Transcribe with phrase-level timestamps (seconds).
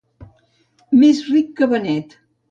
[1.01, 2.17] Més ric que Benet.